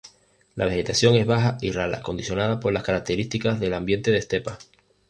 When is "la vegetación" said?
0.55-1.13